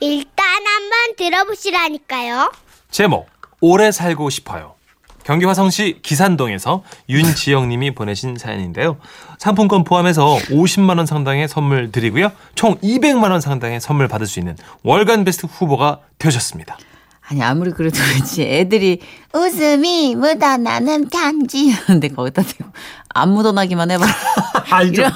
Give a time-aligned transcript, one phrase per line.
[0.00, 2.52] 일단 한번 들어보시라니까요.
[2.90, 3.28] 제목
[3.60, 4.74] 오래 살고 싶어요.
[5.24, 8.98] 경기 화성시 기산동에서 윤지영님이 보내신 사연인데요.
[9.38, 12.30] 상품권 포함해서 50만 원 상당의 선물 드리고요.
[12.54, 16.78] 총 200만 원 상당의 선물 받을 수 있는 월간 베스트 후보가 되셨습니다.
[17.28, 19.00] 아니 아무리 그래도 그렇지 애들이
[19.34, 22.70] 웃음이 묻어나는 편지 근데 거기다 대고
[23.08, 24.06] 안 묻어나기만 해봐
[24.70, 25.12] 아, 좀, 이런-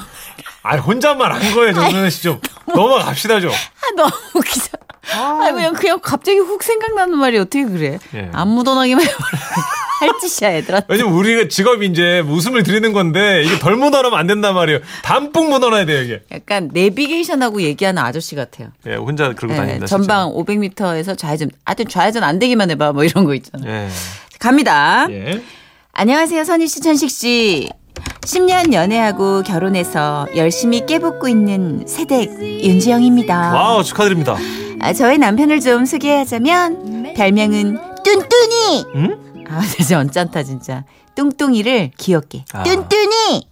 [0.63, 2.41] 아 혼잣말 한 거예요, 정선혜 씨 좀.
[2.75, 3.51] 넘어갑시다 좀.
[3.51, 4.81] 아 너무 웃기잖아
[5.13, 8.29] 아 그냥 그냥 갑자기 훅 생각나는 말이 어떻게 그래 예.
[8.33, 9.17] 안 묻어나기만 해봐
[10.01, 14.55] 할 짓이야 얘들아 왜냐면 우리가 직업이 이제 웃음을 드리는 건데 이게 덜 묻어나면 안 된단
[14.55, 14.79] 말이에요.
[15.03, 16.21] 담뿍 묻어나야 돼요, 이게.
[16.31, 19.85] 약간 내비게이션하고 얘기하는 아저씨 같아요 예, 혼자 그러고 예, 다닙니다.
[19.85, 23.89] 전방 500m에서 좌회전 하여튼 좌회전 안 되기만 해봐 뭐 이런 거 있잖아 예.
[24.39, 25.41] 갑니다 예.
[25.93, 27.69] 안녕하세요, 선희 씨, 천식 씨.
[28.21, 33.53] 10년 연애하고 결혼해서 열심히 깨 볶고 있는 새댁 윤지영입니다.
[33.53, 34.37] 와우, 축하드립니다.
[34.79, 38.85] 아, 저의 남편을 좀 소개하자면 별명은 뚠뚠이.
[38.95, 39.45] 응?
[39.49, 40.83] 아, 진짜 언짢다 진짜.
[41.15, 42.45] 뚱뚱이를 귀엽게.
[42.53, 42.63] 아.
[42.63, 43.47] 뚠뚠이.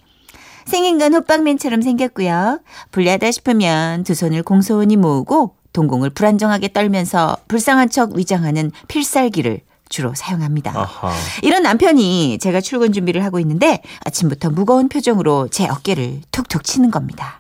[0.65, 2.59] 생긴 건 호빵맨처럼 생겼고요.
[2.91, 10.71] 불리하다 싶으면 두 손을 공손히 모으고 동공을 불안정하게 떨면서 불쌍한 척 위장하는 필살기를 주로 사용합니다.
[10.79, 11.11] 아하.
[11.41, 17.39] 이런 남편이 제가 출근 준비를 하고 있는데 아침부터 무거운 표정으로 제 어깨를 툭툭 치는 겁니다.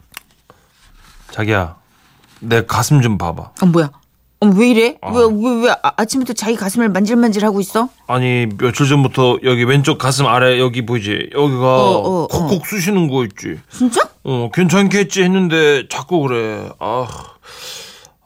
[1.31, 1.75] 자기야,
[2.39, 3.51] 내 가슴 좀 봐봐.
[3.61, 3.91] 어 뭐야?
[4.41, 4.97] 어, 왜 이래?
[5.01, 5.11] 아.
[5.11, 7.89] 왜 왜 왜 아침부터 자기 가슴을 만질만질 하고 있어?
[8.07, 11.29] 아니 며칠 전부터 여기 왼쪽 가슴 아래 여기 보이지?
[11.33, 13.59] 여기가 어, 어, 콕콕 쑤시는 거 있지?
[13.69, 14.09] 진짜?
[14.23, 16.69] 어 괜찮겠지 했는데 자꾸 그래.
[16.79, 17.05] 아,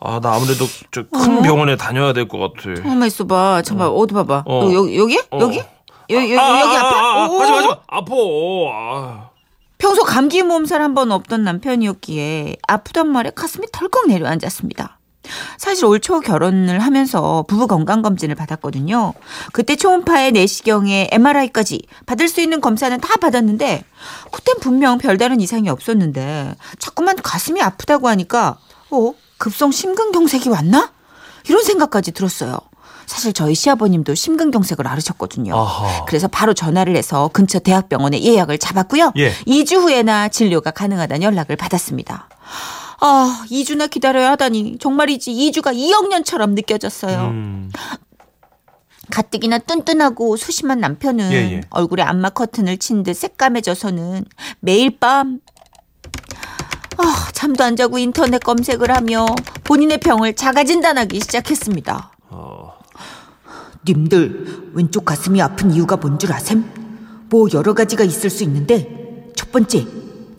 [0.06, 2.82] 아 나 아무래도 저큰 병원에 다녀야 될 것 같아.
[2.82, 3.62] 가만 있어봐.
[3.64, 4.44] 잠깐 어디 봐봐.
[4.46, 4.66] 어.
[4.66, 5.40] 어, 여기 여기 어.
[5.40, 5.58] 여기
[6.10, 6.98] 여기 여기, 아, 여기 아, 아파?
[6.98, 7.70] 아, 아, 오, 하지 마, 오, 하지 오.
[7.70, 7.78] 마.
[7.88, 8.14] 아파.
[8.74, 9.30] 아.
[9.78, 15.00] 평소 감기 몸살 한 번 없던 남편이었기에 아프단 말에 가슴이 덜컥 내려앉았습니다.
[15.58, 19.14] 사실 올 초 결혼을 하면서 부부 건강 검진을 받았거든요.
[19.54, 23.84] 그때 초음파에 내시경에 MRI까지 받을 수 있는 검사는 다 받았는데
[24.32, 28.58] 그땐 분명 별다른 이상이 없었는데 자꾸만 가슴이 아프다고 하니까
[28.92, 29.14] 어
[29.44, 30.94] 급성 심근경색이 왔나?
[31.50, 32.58] 이런 생각까지 들었어요.
[33.06, 35.54] 사실 저희 시아버님도 심근경색을 앓으셨거든요.
[35.54, 36.06] 아하.
[36.06, 39.12] 그래서 바로 전화를 해서 근처 대학병원에 예약을 잡았고요.
[39.18, 39.34] 예.
[39.46, 42.30] 2주 후에나 진료가 가능하다는 연락을 받았습니다.
[43.02, 47.20] 아, 2주나 기다려야 하다니 정말이지 2주가 2억 년처럼 느껴졌어요.
[47.24, 47.70] 음.
[49.12, 51.62] 가뜩이나 뚠뚠하고 소심한 남편은 예, 예.
[51.70, 54.24] 얼굴에 안마 커튼을 친 듯 새까매져서는
[54.62, 55.42] 매일 밤
[56.98, 59.26] 아, 잠도 안 자고 인터넷 검색을 하며
[59.64, 62.12] 본인의 병을 자가 진단하기 시작했습니다.
[62.30, 62.74] 어.
[63.88, 66.64] 님들 왼쪽 가슴이 아픈 이유가 뭔 줄 아셈?
[67.30, 69.86] 뭐 여러 가지가 있을 수 있는데 첫 번째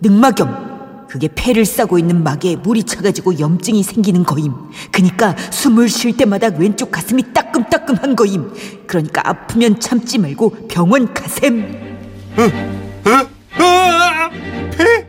[0.01, 4.53] 늑막염 그게 폐를 싸고 있는 막에 물이 차가지고 염증이 생기는 거임
[4.91, 8.53] 그니까 숨을 쉴 때마다 왼쪽 가슴이 따끔따끔한 거임
[8.87, 12.05] 그러니까 아프면 참지 말고 병원 가셈
[13.05, 14.31] 아,
[14.77, 15.07] 폐?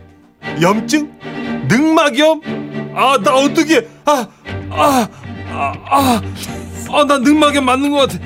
[0.62, 1.12] 염증?
[1.68, 2.42] 늑막염?
[2.96, 3.88] 아, 나 어떻게?
[4.06, 4.28] 아,
[4.72, 5.08] 아,
[5.50, 6.22] 아, 아,
[6.92, 8.20] 아, 나 늑막염 맞는 것 같아.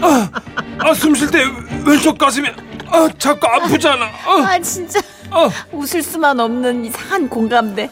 [0.00, 0.30] 아,
[0.78, 1.44] 아, 숨 쉴 때
[1.84, 2.48] 왼쪽 가슴이
[2.90, 4.04] 아, 자꾸 아프잖아.
[4.04, 5.00] 아, 아 진짜
[5.30, 5.50] 아.
[5.72, 7.90] 웃을 수만 없는 이상한 공감대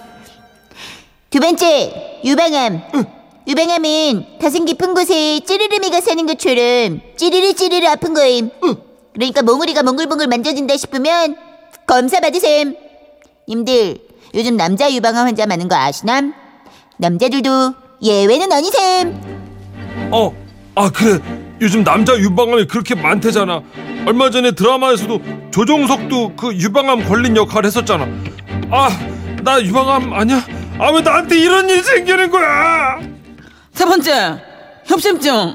[1.30, 2.80] 두 번째 유방암
[3.48, 8.50] 유방암은 가슴 깊은 곳에 찌르르미가 사는 것처럼 찌르르 찌르르 아픈 거임
[9.12, 11.36] 그러니까 몽우리가 몽글몽글 만져진다 싶으면
[11.86, 12.74] 검사 받으셈
[13.48, 13.98] 님들
[14.36, 16.34] 요즘 남자 유방암 환자 많은 거 아시남?
[16.98, 19.20] 남자들도 예외는 아니셈
[20.12, 20.32] 어,
[20.74, 21.18] 아 그래.
[21.60, 23.62] 요즘 남자 유방암이 그렇게 많대잖아.
[24.06, 25.20] 얼마 전에 드라마에서도
[25.50, 28.06] 조정석도 그 유방암 걸린 역할 했었잖아.
[28.70, 28.88] 아,
[29.42, 30.44] 나 유방암 아니야?
[30.78, 33.00] 아 왜 나한테 이런 일이 생기는 거야?
[33.72, 34.42] 세 번째,
[34.84, 35.54] 협심증.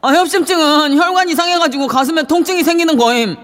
[0.00, 3.36] 아, 협심증은 혈관 이상해가지고 가슴에 통증이 생기는 거임.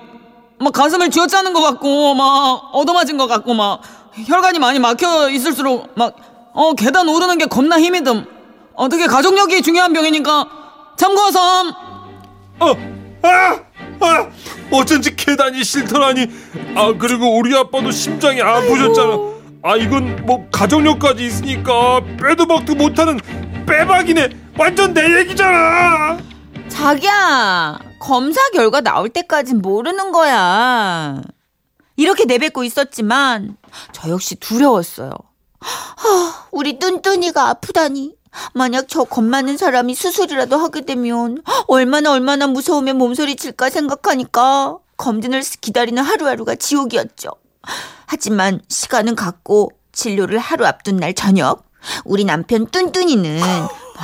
[0.58, 3.82] 막 가슴을 쥐어짜는 것 같고, 막 얻어맞은 것 같고, 막
[4.14, 6.16] 혈관이 많이 막혀 있을수록 막,
[6.52, 8.26] 어, 계단 오르는 게 겁나 힘이 듦.
[8.74, 10.48] 어떻게 가족력이 중요한 병이니까
[10.96, 11.72] 참고하삼.
[12.60, 12.74] 어,
[13.22, 13.60] 아,
[14.00, 14.30] 아,
[14.70, 16.26] 어쩐지 계단이 싫더라니.
[16.74, 19.18] 아, 그리고 우리 아빠도 심장이 아프셨잖아.
[19.64, 23.18] 아, 이건 뭐 가족력까지 있으니까 빼도 박도 못하는
[23.66, 24.28] 빼박이네.
[24.58, 26.18] 완전 내 얘기잖아.
[26.68, 31.22] 자기야, 검사 결과 나올 때까진 모르는 거야.
[31.96, 33.56] 이렇게 내뱉고 있었지만,
[33.92, 35.10] 저 역시 두려웠어요.
[35.60, 38.16] 하, 우리 뚠뚠이가 아프다니.
[38.54, 45.42] 만약 저 겁 많은 사람이 수술이라도 하게 되면 얼마나 얼마나 무서우면 몸소리 칠까 생각하니까 검진을
[45.60, 47.28] 기다리는 하루하루가 지옥이었죠.
[48.06, 51.64] 하지만 시간은 갔고 진료를 하루 앞둔 날 저녁
[52.04, 53.40] 우리 남편 뚠뚠이는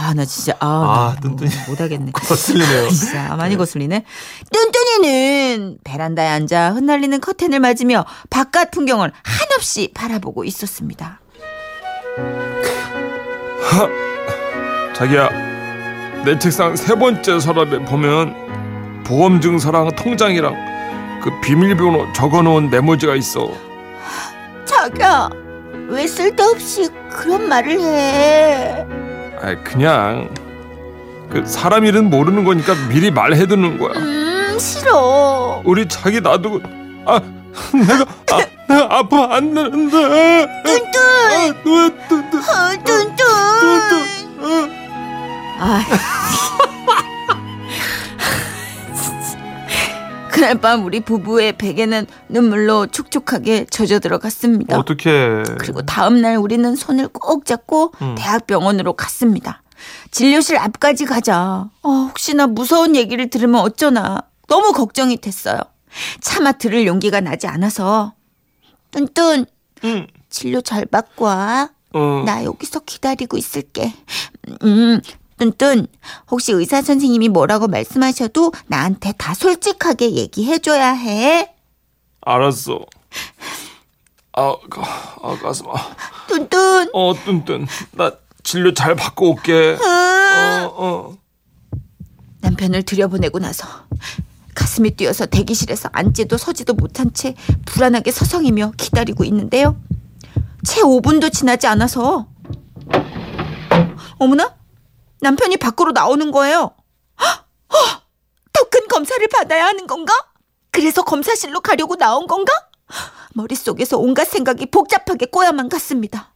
[0.01, 1.51] 아 나 진짜 아, 아, 뚠뚠이.
[1.69, 2.13] 못하겠네.
[2.15, 2.89] 거슬리네요.
[2.95, 4.05] 진짜 많이 거슬리네.
[4.53, 11.21] 뚠뚠이는 베란다에 앉아 흩날리는 커튼을 맞으며 바깥 풍경을 한없이 바라보고 있었습니다.
[14.95, 15.29] 자기야,
[16.25, 20.55] 내 책상 세 번째 서랍에 보면 보험 증서랑 통장이랑
[21.23, 23.51] 그 비밀번호 적어놓은 메모지가 있어.
[24.65, 25.29] 자기야,
[25.89, 28.87] 왜 쓸데없이 그런 말을 해?
[29.41, 30.29] 아, 그냥
[31.31, 33.93] 그 사람 일은 모르는 거니까 미리 말해두는 거야.
[33.99, 35.63] 음, 싫어.
[35.65, 36.61] 우리 자기 놔두고
[37.07, 37.21] 아
[37.73, 40.47] 내가 아 내가 아프면 안 되는데.
[40.65, 43.17] 뚠뚠, 아, 뚜, 어, 뚠뚠.
[43.61, 43.89] 뚜,
[44.41, 44.71] 뚜.
[45.61, 46.18] 아.
[50.39, 54.79] 그날 밤 우리 부부의 베개는 눈물로 촉촉하게 젖어 들어갔습니다.
[54.79, 55.43] 어떻게?
[55.59, 58.15] 그리고 다음 날 우리는 손을 꼭 잡고 음.
[58.17, 59.65] 대학병원으로 갔습니다.
[60.13, 61.69] 진료실 앞까지 가자.
[61.83, 65.59] 어, 혹시나 무서운 얘기를 들으면 어쩌나 너무 걱정이 됐어요.
[66.21, 68.13] 차마 들을 용기가 나지 않아서
[68.93, 69.45] 뚠뚠
[69.83, 70.07] 응.
[70.31, 71.71] 진료 잘 받고 와.
[71.95, 72.23] 어.
[72.25, 73.93] 나 여기서 기다리고 있을게.
[74.63, 75.01] 음,
[75.39, 75.87] 뚠뚠,
[76.31, 81.55] 혹시 의사 선생님이 뭐라고 말씀하셔도 나한테 다 솔직하게 얘기해줘야 해.
[82.21, 82.81] 알았어.
[84.33, 84.83] 아, 가,
[85.23, 85.73] 아 가슴아.
[86.29, 87.67] 뚠뚠, 어, 뚠뚠.
[87.93, 88.13] 나
[88.43, 89.77] 진료 잘 받고 올게.
[89.81, 91.17] 어, 어.
[92.41, 93.67] 남편을 들여보내고 나서
[94.55, 99.77] 가슴이 뛰어서 대기실에서 앉지도 서지도 못한 채 불안하게 서성이며 기다리고 있는데요.
[100.65, 102.27] 채 5분도 지나지 않아서
[104.19, 104.58] 어머나
[105.21, 106.75] 남편이 밖으로 나오는 거예요.
[108.53, 110.13] 더 큰 검사를 받아야 하는 건가?
[110.71, 112.53] 그래서 검사실로 가려고 나온 건가?
[113.35, 116.35] 머릿속에서 온갖 생각이 복잡하게 꼬야만 갔습니다.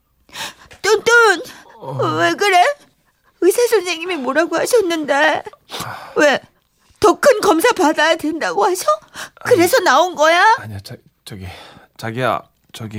[0.83, 1.43] 뚠뚠
[2.21, 2.65] 왜 그래?
[3.41, 5.43] 의사 선생님이 뭐라고 하셨는데
[6.17, 6.41] 왜?
[7.01, 8.87] 더 큰 검사 받아야 된다고 하셔?
[9.45, 10.43] 그래서 나온 거야?
[10.61, 10.95] 아니야, 자,
[11.25, 11.47] 저기
[11.99, 12.43] 자기야,
[12.73, 12.99] 저기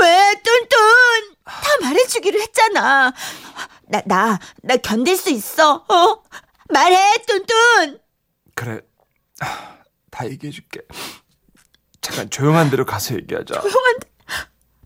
[0.00, 3.12] 왜 뚠뚠 다 말해주기로 했잖아
[3.88, 6.22] 나 나 나 견딜 수 있어 어
[6.72, 6.96] 말해
[7.26, 8.00] 뚠뚠
[8.54, 8.80] 그래.
[9.40, 9.76] 아,
[10.10, 10.80] 다 얘기해 줄게.
[12.00, 13.62] 잠깐 조용한 데로 가서 얘기하자.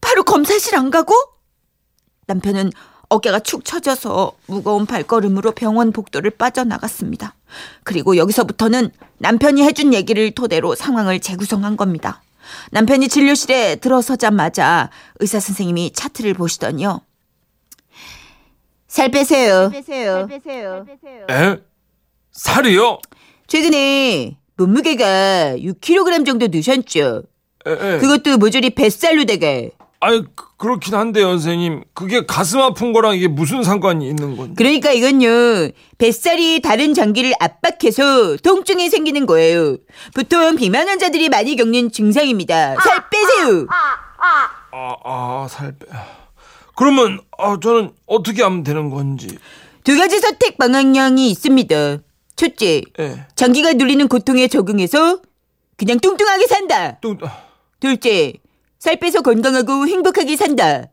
[0.00, 1.14] 바로 검사실 안 가고?
[2.26, 2.70] 남편은
[3.10, 7.34] 어깨가 축 처져서 무거운 발걸음으로 병원 복도를 빠져나갔습니다.
[7.84, 12.22] 그리고 여기서부터는 남편이 해준 얘기를 토대로 상황을 재구성한 겁니다.
[12.70, 14.90] 남편이 진료실에 들어서자마자
[15.20, 17.02] 의사 선생님이 차트를 보시더니요.
[18.88, 19.70] 살 빼세요.
[21.30, 21.56] 에?
[22.32, 22.98] 살이요?
[23.46, 27.22] 최근에 몸무게가 6kg 정도 느셨죠.
[27.66, 27.98] 에, 에.
[27.98, 29.70] 그것도 모조리 뱃살로 되게.
[30.00, 31.84] 아니 그- 그렇긴 한데요, 선생님.
[31.92, 34.54] 그게 가슴 아픈 거랑 이게 무슨 상관이 있는 건지.
[34.56, 39.76] 그러니까 이건요 뱃살이 다른 장기를 압박해서 통증이 생기는 거예요.
[40.14, 42.76] 보통 비만 환자들이 많이 겪는 증상입니다.
[42.80, 43.66] 살 빼세요.
[44.72, 45.86] 아, 아, 살 빼.
[46.78, 49.36] 그러면 아, 저는 어떻게 하면 되는 건지.
[49.82, 51.74] 두 가지 선택 방향이 있습니다.
[52.36, 53.26] 첫째, 예.
[53.34, 55.20] 장기가 눌리는 고통에 적응해서
[55.76, 57.00] 그냥 뚱뚱하게 산다.
[57.00, 57.16] 또
[57.80, 58.34] 둘째,
[58.78, 60.84] 살 빼서 건강하고 행복하게 산다.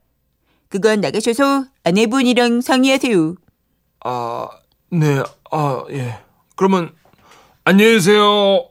[0.70, 3.36] 그건 나가셔서 아내분이랑 상의하세요.
[4.06, 4.48] 아,
[4.90, 5.22] 네.
[5.52, 6.20] 아, 예.
[6.56, 6.96] 그러면
[7.64, 8.70] 안녕히 계세요.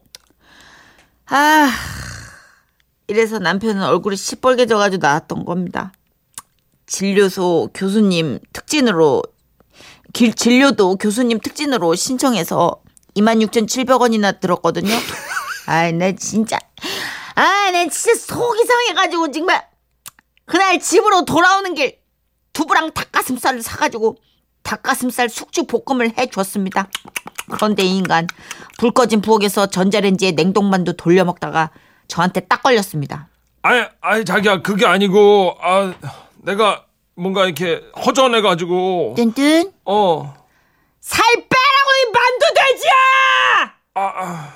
[1.26, 1.70] 아,
[3.06, 5.92] 이래서 남편은 얼굴이 시뻘게 져가지고 나왔던 겁니다.
[6.94, 9.20] 진료소 교수님 특진으로,
[10.12, 12.80] 길, 진료도 교수님 특진으로 신청해서
[13.16, 14.94] 26,700원이나 들었거든요.
[15.66, 16.56] 아이, 나 진짜,
[17.34, 19.66] 아, 나 진짜 속이 상해가지고 정말,
[20.44, 21.98] 그날 집으로 돌아오는 길
[22.52, 24.14] 두부랑 닭가슴살을 사가지고
[24.62, 26.88] 닭가슴살 숙주 볶음을 해줬습니다.
[27.50, 28.28] 그런데 이 인간
[28.78, 31.70] 불 꺼진 부엌에서 전자레인지에 냉동만두 돌려 먹다가
[32.06, 33.30] 저한테 딱 걸렸습니다.
[33.62, 35.92] 아니, 아니 자기야 그게 아니고 아,
[36.44, 36.83] 내가
[37.16, 40.34] 뭔가 이렇게 허전해 가지고 뚠뚠 어.
[41.00, 41.48] 살 빼라고
[42.00, 42.90] 이 만두 돼지야!
[43.94, 44.54] 아, 아,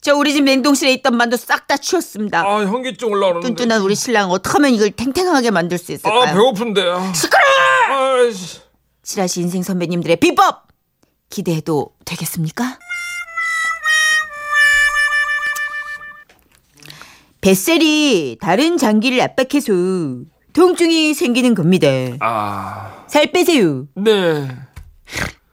[0.00, 2.40] 저 우리 집 냉동실에 있던 만두 싹 다 치웠습니다.
[2.42, 3.48] 아 현기증 올라오는데.
[3.48, 6.34] 뚠뚠한 우리 신랑 어떡하면 이걸 탱탱하게 만들 수 아, 있을까요?
[6.34, 6.82] 배고픈데.
[7.14, 7.42] 시끄러!
[7.90, 8.60] 아, 씨.
[9.02, 10.68] 지라시 인생 선배님들의 비법
[11.30, 12.78] 기대해도 되겠습니까?
[17.40, 19.72] 뱃살이 다른 장기를 압박해서
[20.54, 21.88] 통증이 생기는 겁니다.
[22.20, 23.86] 아, 살 빼세요.
[23.94, 24.48] 네.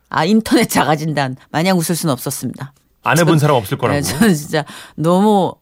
[0.10, 2.74] 아 인터넷 자가진단 마냥 웃을 수는 없었습니다.
[3.03, 4.00] 안 해본 사람 없을 거라고.
[4.00, 4.63] 네, 저는 진짜
[4.96, 5.55] 너무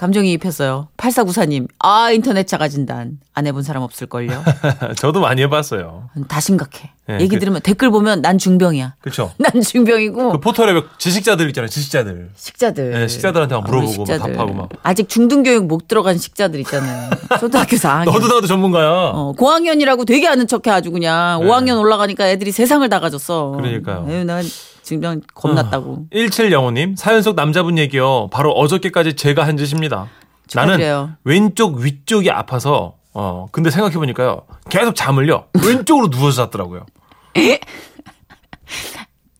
[0.00, 0.88] 감정이입했어요.
[0.96, 3.18] 8494님, 아, 인터넷 자가진단.
[3.34, 4.42] 안 해본 사람 없을걸요?
[4.96, 6.08] 저도 많이 해봤어요.
[6.26, 6.90] 다 심각해.
[7.06, 8.94] 네, 얘기 그- 들으면 댓글 보면 난 중병이야.
[9.00, 9.32] 그렇죠.
[9.38, 10.32] 난 중병이고.
[10.32, 11.68] 그 포털에 지식자들 있잖아요.
[11.68, 12.30] 지식자들.
[12.34, 12.90] 식자들.
[12.92, 14.32] 네, 식자들한테 막 물어보고 막 식자들.
[14.32, 14.68] 답하고 막.
[14.82, 17.10] 아직 중등교육 못 들어간 식자들 있잖아요.
[17.38, 18.06] 초등학교 4학년.
[18.06, 18.88] 너도 나도 전문가야.
[19.14, 21.46] 어, 고학년이라고 되게 아는 척해 아주 그냥 네.
[21.46, 23.50] 5학년 올라가니까 애들이 세상을 다 가졌어.
[23.58, 24.06] 그러니까요.
[24.08, 24.44] 에휴, 난
[24.90, 26.06] 중병 겁났다고.
[26.12, 28.28] 1705님 사연 속 남자분 얘기요.
[28.32, 30.08] 바로 어저께까지 제가 한 짓입니다.
[30.52, 31.10] 나는 축하드려요.
[31.22, 34.42] 왼쪽 위쪽이 아파서 어 근데 생각해 보니까요.
[34.68, 35.44] 계속 잠을요.
[35.64, 36.86] 왼쪽으로 누워서 잤더라고요.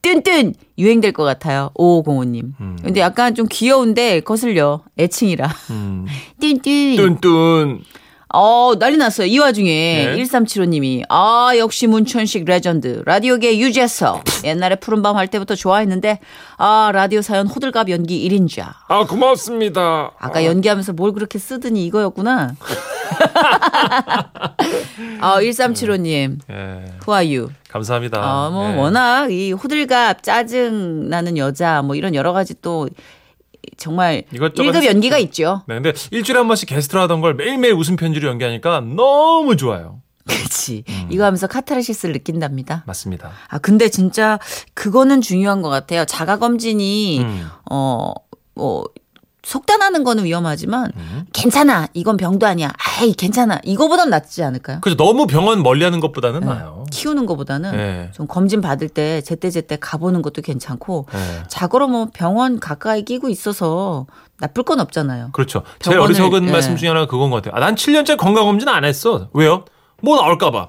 [0.02, 1.71] 뚠뚠 유행될 것 같아요.
[1.76, 2.52] 5505님.
[2.61, 2.78] 음.
[2.83, 4.83] 근데 약간 좀 귀여운데 거슬려.
[4.99, 5.49] 애칭이라.
[5.71, 6.07] 음.
[6.40, 6.97] 뚠뚠.
[6.97, 7.80] 뚠뚠.
[8.32, 9.26] 어, 난리 났어요.
[9.26, 10.22] 이 와중에 네.
[10.22, 13.02] 1375님이 아, 역시 문천식 레전드.
[13.04, 14.22] 라디오계 유재석.
[14.44, 16.20] 옛날에 푸른밤 할 때부터 좋아했는데
[16.56, 18.72] 아, 라디오 사연 호들갑 연기 1인자.
[18.88, 20.12] 아 고맙습니다.
[20.18, 22.54] 아까 연기하면서 뭘 그렇게 쓰더니 이거였구나.
[25.20, 26.38] 아, 1375님.
[26.50, 26.54] 예,
[27.06, 27.50] Who are you?
[27.68, 28.20] 감사합니다.
[28.22, 28.76] 아, 뭐 예.
[28.76, 32.88] 워낙 이 호들갑 짜증 나는 여자 뭐 이런 여러 가지 또
[33.76, 34.87] 정말 이것저것 1급 했었죠.
[34.87, 35.62] 연기가 있죠.
[35.67, 40.02] 네, 근데 일주일에 한 번씩 게스트로 하던 걸 매일매일 웃음 편지로 연기하니까 너무 좋아요.
[40.26, 40.85] 그렇지.
[40.88, 41.09] 음.
[41.11, 42.85] 이거 하면서 카타르시스를 느낀답니다.
[42.87, 43.33] 맞습니다.
[43.49, 44.38] 아, 근데 진짜
[44.75, 46.05] 그거는 중요한 것 같아요.
[46.05, 47.49] 자가 검진이 음.
[47.71, 48.12] 어,
[48.55, 48.85] 뭐
[49.42, 51.25] 속단하는 거는 위험하지만 음.
[51.32, 51.88] 괜찮아.
[51.94, 52.70] 이건 병도 아니야.
[52.99, 53.59] 아이, 괜찮아.
[53.64, 54.80] 이거보단 낫지 않을까요?
[54.80, 56.85] 그죠 너무 병원 멀리하는 것보다는 나아요.
[56.90, 58.11] 키우는 거보다는 네.
[58.12, 61.42] 좀 검진 받을 때 제때 제때 가보는 것도 괜찮고 네.
[61.49, 64.06] 자고로 뭐 병원 가까이 끼고 있어서
[64.38, 65.30] 나쁠 건 없잖아요.
[65.32, 65.62] 그렇죠.
[65.80, 66.52] 병원을- 어리석은 예.
[66.52, 67.54] 말씀 중에 하나가 그건 것 같아요.
[67.56, 69.28] 아, 난 7년째 건강검진 안 했어.
[69.32, 69.64] 왜요?
[70.02, 70.68] 뭐 나올까봐.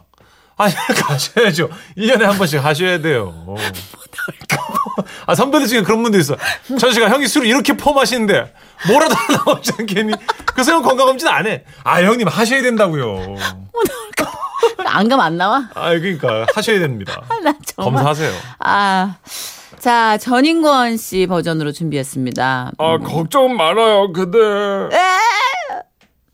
[0.57, 1.69] 아니, 가셔야죠.
[1.97, 3.33] 1년에 한 번씩 하셔야 돼요.
[3.45, 4.70] 뭐 나올까봐.
[5.27, 6.35] 아, 선배들 중에 그런 분도 있어.
[6.79, 8.53] 전시가 형이 술을 이렇게 퍼 마시는데
[8.87, 10.13] 뭐라도 나오지 않겠니?
[10.45, 11.63] 그래서 형 건강검진 안 해.
[11.83, 13.35] 아, 형님 하셔야 된다고요.
[14.85, 15.69] 안 가면 안 나와?
[15.73, 17.21] 아, 그러니까 하셔야 됩니다.
[17.43, 18.03] 나 정말.
[18.03, 18.31] 검사하세요.
[18.59, 19.15] 아.
[19.79, 22.71] 자, 전인권 씨 버전으로 준비했습니다.
[22.77, 24.37] 아, 걱정 말아요, 그대.
[24.37, 24.99] 에,